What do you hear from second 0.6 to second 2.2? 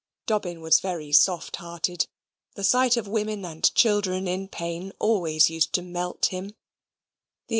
was very soft hearted.